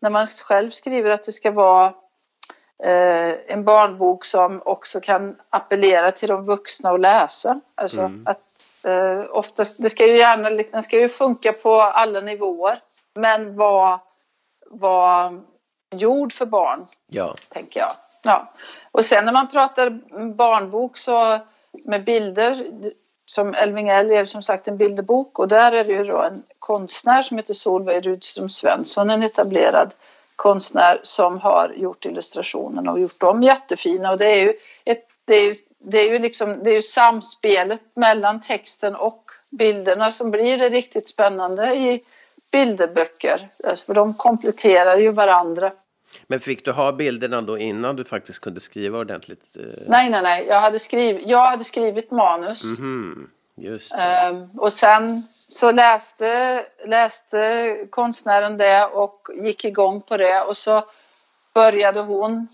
när 0.02 0.10
man 0.10 0.28
själv 0.28 0.70
skriver 0.70 1.10
att 1.10 1.24
det 1.24 1.32
ska 1.32 1.52
vara 1.52 1.86
eh, 1.86 1.94
en 3.48 3.64
barnbok 3.64 4.26
som 4.26 4.62
också 4.66 5.02
kan 5.02 5.36
appellera 5.50 6.12
till 6.12 6.30
de 6.30 6.46
vuxna 6.46 6.90
att 6.92 7.00
läsa. 7.00 7.60
Alltså 7.76 8.00
Mm. 8.00 8.28
att 8.28 8.40
eh, 8.86 9.26
oftast, 9.30 9.82
det 9.84 9.90
ska 9.90 10.08
ju 10.08 10.18
gärna, 10.18 10.50
den 10.50 10.84
ska 10.84 11.00
ju 11.00 11.10
funka 11.10 11.54
på 11.54 11.82
alla 11.82 12.20
nivåer 12.20 12.80
men 13.14 13.56
vara 13.56 14.00
var 14.70 15.42
gjord 15.96 16.34
för 16.34 16.46
barn 16.46 16.86
Ja. 17.08 17.36
tänker 17.50 17.80
jag. 17.80 17.92
Ja. 18.24 18.52
Och 18.92 19.06
sen 19.06 19.26
när 19.26 19.34
man 19.34 19.48
pratar 19.48 19.90
barnbok 20.36 20.98
så 20.98 21.40
med 21.86 22.04
bilder 22.04 22.66
som 23.26 23.54
Elving 23.54 23.90
L 23.90 24.28
som 24.28 24.42
sagt 24.42 24.68
en 24.68 24.78
bilderbok 24.78 25.40
och 25.40 25.48
där 25.48 25.72
är 25.72 25.84
det 25.84 25.94
ju 25.94 26.04
då 26.04 26.22
en 26.22 26.44
konstnär 26.60 27.24
som 27.24 27.38
heter 27.38 27.54
Solveig 27.54 28.06
Rudström 28.06 28.50
Svensson, 28.50 29.10
en 29.10 29.24
etablerad 29.24 29.94
konstnär 30.44 31.00
som 31.04 31.38
har 31.38 31.74
gjort 31.78 32.06
illustrationerna 32.06 32.92
och 32.92 33.00
gjort 33.00 33.20
dem 33.20 33.44
jättefina 33.44 34.12
och 34.12 34.18
det 34.18 34.26
är 34.26 34.42
ju 34.42 34.54
ett, 34.86 35.04
det 35.26 35.36
är 35.36 35.46
ju, 35.46 35.54
det 35.80 35.98
är 36.00 36.12
ju 36.12 36.20
liksom 36.20 36.64
det 36.64 36.70
är 36.70 36.74
ju 36.76 36.82
samspelet 36.82 37.82
mellan 37.96 38.42
texten 38.42 38.96
och 38.96 39.24
bilderna 39.52 40.12
som 40.12 40.32
blir 40.32 40.58
det 40.58 40.70
riktigt 40.70 41.08
spännande 41.08 41.76
i 41.76 42.04
bilderböcker. 42.52 43.50
Alltså, 43.64 43.86
för 43.86 43.94
de 43.94 44.14
kompletterar 44.14 44.98
ju 44.98 45.12
varandra. 45.12 45.72
Men 46.28 46.40
fick 46.40 46.66
du 46.66 46.72
ha 46.72 46.92
bilderna 46.92 47.42
då 47.42 47.58
innan 47.58 47.96
du 47.96 48.04
faktiskt 48.04 48.40
kunde 48.40 48.60
skriva 48.60 49.00
ordentligt? 49.00 49.58
eh, 49.58 49.64
Nej, 49.88 50.10
nej, 50.10 50.22
nej. 50.24 50.46
Jag 50.48 50.62
hade 50.62 50.80
skrivit, 50.80 51.28
jag 51.28 51.46
hade 51.46 51.64
skrivit 51.64 52.12
manus. 52.12 52.64
Mhm. 52.64 53.30
Just 53.30 53.43
Ehm, 53.98 54.50
och 54.58 54.74
sen 54.74 55.22
så 55.48 55.72
läste, 55.72 56.66
läste 56.86 57.78
konstnären 57.90 58.58
det 58.58 58.86
och 58.86 59.30
gick 59.34 59.66
igång 59.66 60.02
på 60.02 60.18
det. 60.18 60.42
Och 60.42 60.58
så 60.58 60.84
började 61.54 62.00
hon 62.00 62.48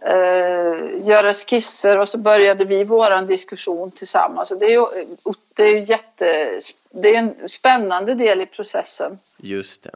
eh, 0.00 1.06
göra 1.06 1.32
skisser 1.32 2.00
och 2.00 2.08
så 2.08 2.18
började 2.18 2.64
vi 2.64 2.84
våran 2.84 3.26
diskussion 3.26 3.90
tillsammans. 3.90 4.50
Och 4.50 4.58
det 4.58 4.66
är 4.66 4.70
ju, 4.70 4.86
det 5.54 5.62
är 5.62 5.70
ju 5.70 5.84
jätte, 5.84 6.60
det 6.90 7.14
är 7.14 7.18
en 7.18 7.48
spännande 7.48 8.14
del 8.14 8.40
i 8.40 8.46
processen. 8.46 9.18
Just 9.36 9.82
det. 9.82 9.90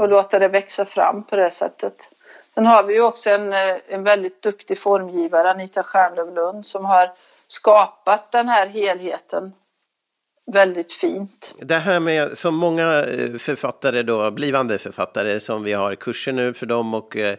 och 0.00 0.08
låta 0.08 0.38
det 0.38 0.48
växa 0.48 0.84
fram 0.84 1.22
på 1.22 1.36
det 1.36 1.50
sättet. 1.50 2.12
Sen 2.54 2.66
har 2.66 2.82
vi 2.82 2.94
ju 2.94 3.02
också 3.02 3.30
en, 3.30 3.52
eh, 3.52 3.76
en 3.88 4.04
väldigt 4.04 4.42
duktig 4.42 4.78
formgivare, 4.78 5.50
Anita 5.50 5.82
Stjärnlöv 5.82 6.34
Lund, 6.34 6.66
som 6.66 6.84
har 6.84 7.12
skapat 7.52 8.32
den 8.32 8.48
här 8.48 8.66
helheten 8.66 9.52
väldigt 10.52 10.92
fint. 10.92 11.54
Det 11.60 11.78
här 11.78 12.00
med, 12.00 12.38
som 12.38 12.54
många 12.54 13.04
eh, 13.04 13.38
författare 13.38 14.02
då, 14.02 14.30
blivande 14.30 14.78
författare 14.78 15.40
som 15.40 15.62
vi 15.62 15.72
har 15.72 15.94
kurser 15.94 16.32
nu 16.32 16.54
för 16.54 16.66
dem 16.66 16.94
och 16.94 17.16
eh, 17.16 17.36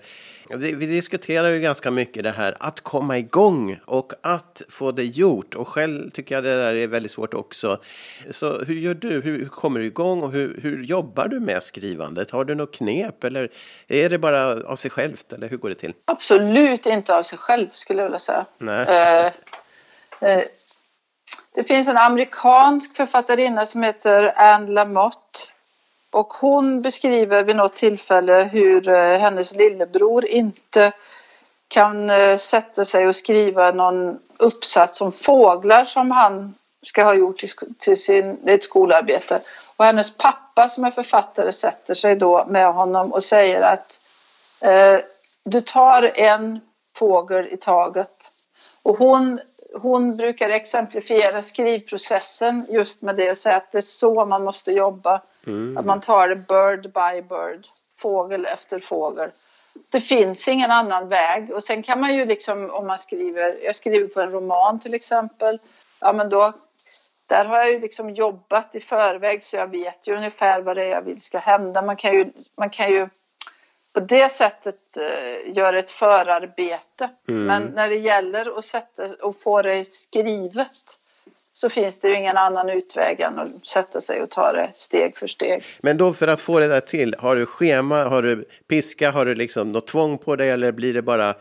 vi, 0.50 0.74
vi 0.74 0.86
diskuterar 0.86 1.50
ju 1.50 1.60
ganska 1.60 1.92
mycket 1.92 2.24
det 2.24 2.32
här 2.32 2.58
att 2.60 2.82
komma 2.82 3.18
igång 3.18 3.80
och 3.86 4.14
att 4.22 4.62
få 4.70 4.92
det 4.92 5.04
gjort 5.04 5.56
och 5.56 5.68
själv 5.68 6.10
tycker 6.10 6.36
jag 6.36 6.44
det 6.44 6.56
där 6.56 6.74
är 6.74 6.88
väldigt 6.88 7.12
svårt 7.12 7.34
också. 7.34 7.80
Så 8.32 8.64
hur 8.64 8.76
gör 8.76 8.94
du? 8.94 9.10
Hur, 9.10 9.40
hur 9.40 9.48
kommer 9.48 9.80
du 9.80 9.86
igång 9.86 10.24
och 10.24 10.32
hur, 10.32 10.60
hur 10.64 10.84
jobbar 10.84 11.28
du 11.28 11.40
med 11.40 11.64
skrivandet? 11.64 12.32
Har 12.32 12.46
du 12.46 12.56
något 12.56 12.76
knep 12.76 13.24
eller 13.24 13.50
är 13.88 14.10
det 14.10 14.18
bara 14.18 14.68
av 14.68 14.76
sig 14.76 14.92
självt 14.92 15.34
eller 15.34 15.50
hur 15.50 15.58
går 15.58 15.70
det 15.70 15.76
till? 15.76 15.94
Absolut 16.06 16.86
inte 16.86 17.16
av 17.16 17.24
sig 17.24 17.38
själv 17.38 17.68
skulle 17.74 18.00
jag 18.00 18.06
vilja 18.06 18.20
säga. 18.20 18.46
Nej. 18.58 18.86
Eh, 18.88 19.26
eh, 19.26 19.32
Eh, 20.22 20.44
det 21.54 21.64
finns 21.64 21.88
en 21.88 21.98
amerikansk 21.98 22.96
författarinna 22.96 23.66
som 23.66 23.84
heter 23.84 24.34
Anne 24.36 24.72
Lamotte. 24.72 25.40
Och 26.12 26.34
hon 26.34 26.82
beskriver 26.82 27.44
vid 27.44 27.56
något 27.56 27.76
tillfälle 27.76 28.50
hur 28.52 28.90
eh, 28.90 29.20
hennes 29.20 29.56
lillebror 29.56 30.26
inte 30.26 30.94
kan 31.68 32.10
eh, 32.10 32.38
sätta 32.38 32.86
sig 32.86 33.08
och 33.08 33.16
skriva 33.16 33.72
någon 33.72 34.20
uppsats 34.38 35.02
om 35.02 35.12
fåglar 35.12 35.86
som 35.86 36.12
han 36.12 36.56
ska 36.82 37.04
ha 37.04 37.14
gjort 37.14 37.44
till, 37.80 38.02
sin, 38.02 38.50
ett 38.50 38.64
skolarbete. 38.64 39.42
Och 39.78 39.86
hennes 39.86 40.18
pappa 40.18 40.70
som 40.70 40.84
är 40.84 40.92
författare 40.92 41.52
sätter 41.52 41.94
sig 41.94 42.16
då 42.16 42.46
med 42.48 42.74
honom 42.74 43.14
och 43.14 43.24
säger 43.24 43.62
att 43.62 44.00
eh, 44.60 45.00
du 45.44 45.62
tar 45.62 46.12
en 46.16 46.60
fågel 46.96 47.48
i 47.52 47.58
taget. 47.58 48.32
Och 48.84 48.98
hon 48.98 49.40
hon 49.74 50.18
brukar 50.18 50.50
exemplifiera 50.50 51.42
skrivprocessen 51.42 52.66
just 52.70 53.02
med 53.02 53.16
det 53.16 53.32
och 53.32 53.38
säga 53.38 53.58
att 53.58 53.72
det 53.72 53.78
är 53.78 53.82
så 53.82 54.26
man 54.26 54.44
måste 54.44 54.72
jobba. 54.72 55.22
Mm. 55.48 55.78
Att 55.78 55.86
man 55.86 56.02
tar 56.02 56.28
det 56.28 56.36
bird 56.36 56.82
by 56.82 57.22
bird, 57.22 57.68
fågel 57.98 58.46
efter 58.46 58.80
fågel. 58.80 59.30
Det 59.92 60.02
finns 60.02 60.48
ingen 60.48 60.72
annan 60.72 61.08
väg 61.08 61.52
och 61.52 61.64
sen 61.64 61.84
kan 61.84 62.00
man 62.00 62.16
ju 62.16 62.26
liksom 62.26 62.70
om 62.70 62.88
man 62.88 63.00
skriver, 63.00 63.64
jag 63.64 63.76
skriver 63.76 64.08
på 64.08 64.22
en 64.22 64.32
roman 64.32 64.80
till 64.80 64.94
exempel, 64.94 65.60
ja 66.00 66.14
men 66.14 66.30
då 66.30 66.54
där 67.28 67.46
har 67.46 67.58
jag 67.58 67.72
ju 67.72 67.80
liksom 67.80 68.10
jobbat 68.10 68.76
i 68.76 68.80
förväg 68.80 69.44
så 69.44 69.56
jag 69.56 69.68
vet 69.68 70.08
ju 70.08 70.16
ungefär 70.16 70.62
vad 70.62 70.78
det 70.78 70.84
är 70.84 70.90
jag 70.90 71.02
vill 71.02 71.22
ska 71.22 71.38
hända. 71.38 71.82
Man 71.82 71.96
kan 71.96 72.14
ju, 72.14 72.32
man 72.58 72.70
kan 72.70 72.90
ju 72.90 73.10
på 73.94 74.00
det 74.00 74.32
sättet 74.32 74.76
uh, 74.98 75.58
göra 75.58 75.80
ett 75.80 75.90
förarbete. 75.90 77.10
Mm. 77.30 77.46
Men 77.46 77.64
när 77.64 77.90
det 77.90 77.96
gäller 77.96 78.58
att 78.58 78.66
sätta 78.66 79.04
och 79.22 79.42
få 79.42 79.62
det 79.62 79.86
skrivet 79.86 80.98
så 81.54 81.70
finns 81.70 82.00
det 82.00 82.08
ju 82.08 82.18
ingen 82.18 82.38
annan 82.38 82.70
utväg 82.70 83.20
än 83.20 83.40
att 83.40 83.68
sätta 83.68 84.02
sig 84.02 84.22
och 84.22 84.30
ta 84.30 84.54
det 84.54 84.72
steg 84.76 85.18
för 85.18 85.28
steg. 85.28 85.64
Men 85.82 85.98
då 85.98 86.14
för 86.14 86.28
att 86.28 86.42
få 86.42 86.60
det 86.60 86.68
där 86.68 86.80
till, 86.80 87.16
har 87.20 87.36
du 87.36 87.46
schema, 87.46 88.04
har 88.04 88.22
du 88.22 88.46
piska, 88.68 89.12
har 89.12 89.26
du 89.26 89.36
liksom 89.36 89.72
något 89.72 89.88
tvång 89.88 90.18
på 90.18 90.36
dig 90.36 90.50
eller 90.50 90.72
blir 90.72 90.94
det 90.94 91.02
bara 91.02 91.36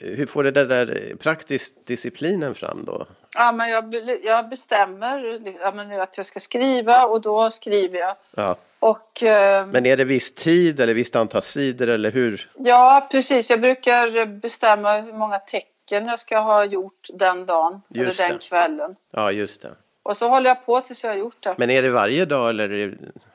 hur 0.00 0.26
får 0.26 0.44
du 0.44 0.50
den 0.50 0.68
där 0.68 1.16
praktiskt 1.18 1.86
disciplinen 1.86 2.54
fram 2.54 2.84
då? 2.84 3.06
Ja, 3.38 3.52
men 3.52 3.70
jag, 3.70 3.94
jag 4.22 4.48
bestämmer 4.48 5.40
ja, 5.60 5.72
men 5.72 6.00
att 6.00 6.16
jag 6.16 6.26
ska 6.26 6.40
skriva 6.40 7.04
och 7.06 7.20
då 7.20 7.50
skriver 7.50 7.98
jag. 7.98 8.14
Ja. 8.36 8.56
Och, 8.78 9.22
eh, 9.22 9.66
men 9.66 9.86
är 9.86 9.96
det 9.96 10.04
viss 10.04 10.34
tid 10.34 10.80
eller 10.80 10.94
visst 10.94 11.16
antal 11.16 11.42
sidor 11.42 11.88
eller 11.88 12.10
hur? 12.10 12.50
Ja, 12.54 13.08
precis. 13.10 13.50
Jag 13.50 13.60
brukar 13.60 14.26
bestämma 14.26 14.98
hur 14.98 15.12
många 15.12 15.38
tecken 15.38 16.06
jag 16.06 16.18
ska 16.18 16.38
ha 16.38 16.64
gjort 16.64 17.08
den 17.12 17.46
dagen 17.46 17.82
just 17.88 18.20
eller 18.20 18.28
den 18.28 18.38
det. 18.38 18.46
kvällen. 18.46 18.96
Ja, 19.10 19.32
just 19.32 19.62
det. 19.62 19.70
Och 20.02 20.16
så 20.16 20.28
håller 20.28 20.50
jag 20.50 20.66
på 20.66 20.80
tills 20.80 21.04
jag 21.04 21.10
har 21.10 21.16
gjort 21.16 21.42
det. 21.42 21.54
Men 21.58 21.70
är 21.70 21.82
det 21.82 21.90
varje 21.90 22.24
dag 22.24 22.50
eller? 22.50 22.68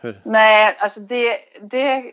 Hur? 0.01 0.21
Nej, 0.23 0.75
alltså 0.79 0.99
det, 0.99 1.37
det 1.61 2.11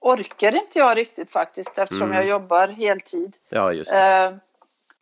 orkar 0.00 0.54
inte 0.54 0.78
jag 0.78 0.96
riktigt 0.96 1.30
faktiskt 1.30 1.78
eftersom 1.78 2.06
mm. 2.06 2.16
jag 2.16 2.26
jobbar 2.26 2.68
heltid. 2.68 3.32
Ja, 3.48 3.72
just 3.72 3.90
det. 3.90 3.98
Eh, 3.98 4.32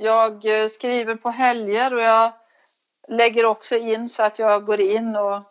jag 0.01 0.63
eh, 0.63 0.69
skriver 0.69 1.15
på 1.15 1.31
helger 1.31 1.95
och 1.95 2.03
jag 2.03 2.33
lägger 3.09 3.45
också 3.45 3.77
in 3.77 4.09
så 4.09 4.23
att 4.23 4.39
jag 4.39 4.65
går 4.65 4.81
in 4.81 5.17
och 5.17 5.43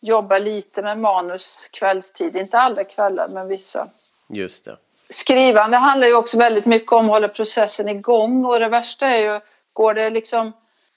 jobbar 0.00 0.38
lite 0.38 0.82
med 0.82 0.98
manus 0.98 1.68
kvällstid. 1.72 2.36
Inte 2.36 2.58
alla 2.58 2.84
kvällar, 2.84 3.28
men 3.28 3.48
vissa. 3.48 3.88
Just 4.28 4.64
det. 4.64 4.76
Skrivande 5.08 5.76
handlar 5.76 6.06
ju 6.06 6.14
också 6.14 6.38
väldigt 6.38 6.66
mycket 6.66 6.92
om 6.92 7.04
att 7.04 7.10
hålla 7.10 7.28
processen 7.28 7.88
igång 7.88 8.44
och 8.44 8.60
det 8.60 8.68
värsta 8.68 9.06
är 9.06 9.34
ju, 9.34 9.40
går 9.72 9.94
det 9.94 10.10
liksom, 10.10 10.52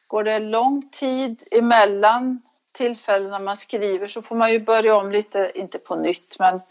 går 0.07 0.23
det 0.23 0.39
lång 0.39 0.89
tid 0.91 1.43
emellan 1.51 2.41
tillfällena 2.71 3.39
man 3.39 3.57
skriver 3.57 4.07
så 4.07 4.21
får 4.21 4.35
man 4.35 4.51
ju 4.51 4.59
börja 4.59 4.95
om 4.95 5.11
lite, 5.11 5.51
inte 5.55 5.77
på 5.79 5.95
nytt, 5.95 6.39
men 6.39 6.61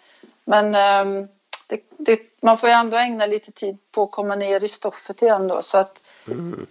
men 0.46 0.66
um, 1.06 1.28
det, 1.66 1.80
det, 1.99 2.20
man 2.40 2.58
får 2.58 2.68
ju 2.68 2.73
ändå 2.73 2.96
ägna 2.96 3.26
lite 3.26 3.52
tid 3.52 3.78
på 3.92 4.02
att 4.02 4.11
komma 4.11 4.35
ner 4.35 4.64
i 4.64 4.68
stoffet 4.68 5.23
igen 5.23 5.49
då. 5.49 5.62
Så 5.62 5.78
att 5.78 5.99
mm. 6.26 6.66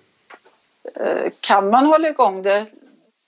uh, 1.01 1.29
kan 1.39 1.69
man 1.69 1.85
hålla 1.85 2.09
igång 2.09 2.41
det, 2.41 2.65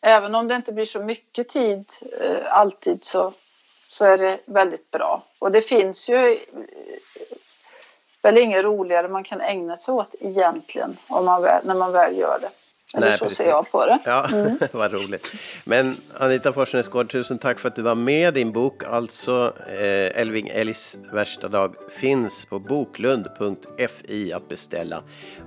även 0.02 0.36
om 0.36 0.48
det 0.48 0.56
inte 0.56 0.74
blir 0.74 0.86
så 0.86 1.00
mycket 1.00 1.50
tid 1.50 1.86
uh, 2.22 2.58
alltid 2.58 3.04
så, 3.04 3.34
så 3.88 4.06
är 4.06 4.18
det 4.18 4.40
väldigt 4.46 4.92
bra. 4.92 5.24
Och 5.40 5.52
det 5.52 5.62
finns 5.62 6.10
ju 6.10 6.18
uh, 6.18 6.40
väl 8.22 8.38
inget 8.38 8.64
roligare 8.64 9.08
man 9.08 9.24
kan 9.24 9.42
ägna 9.42 9.78
sig 9.78 9.94
åt 9.94 10.16
egentligen 10.20 10.98
om 11.08 11.26
man 11.26 11.42
väl, 11.42 11.66
när 11.66 11.76
man 11.76 11.92
väl 11.92 12.18
gör 12.18 12.40
det. 12.42 12.50
Eller 12.94 13.08
Nej, 13.10 13.18
så 13.18 13.24
precis. 13.24 13.38
ser 13.38 13.50
jag 13.50 13.72
på 13.72 13.86
det. 13.86 14.00
Ja, 14.06 14.26
mm. 14.26 14.58
vad 14.72 14.94
roligt. 14.94 15.32
Men 15.64 15.98
Anita 16.18 16.54
Forsnäsgård, 16.54 17.12
tusen 17.12 17.38
tack 17.38 17.60
för 17.60 17.68
att 17.68 17.76
du 17.76 17.82
var 17.82 17.96
med. 17.96 18.34
Din 18.34 18.52
bok, 18.52 18.84
alltså 18.84 19.54
eh, 19.68 20.22
Elving 20.22 20.48
Älgs 20.48 20.98
värsta 21.12 21.48
dag, 21.48 21.76
finns 21.90 22.46
på 22.46 22.60
boklund.fi 22.60 24.34
att 24.34 24.50
beställa. 24.50 24.98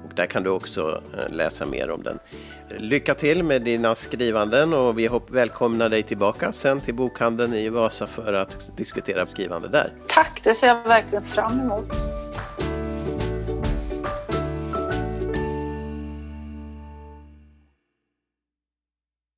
Och 0.04 0.14
där 0.14 0.26
kan 0.26 0.42
du 0.42 0.50
också 0.50 1.02
eh, 1.18 1.34
läsa 1.34 1.66
mer 1.66 1.90
om 1.90 2.02
den. 2.02 2.18
Lycka 2.78 3.14
till 3.14 3.42
med 3.42 3.62
dina 3.62 3.94
skrivanden 3.94 4.74
och 4.74 4.98
vi 4.98 5.10
välkomnar 5.28 5.88
dig 5.88 6.02
tillbaka 6.02 6.52
sen 6.52 6.80
till 6.80 6.94
bokhandeln 6.94 7.54
i 7.54 7.68
Vasa 7.68 8.06
för 8.06 8.32
att 8.32 8.76
diskutera 8.76 9.26
skrivande 9.26 9.68
där. 9.68 9.92
Tack, 10.06 10.40
det 10.44 10.54
ser 10.54 10.66
jag 10.66 10.84
verkligen 10.84 11.24
fram 11.24 11.60
emot. 11.60 11.92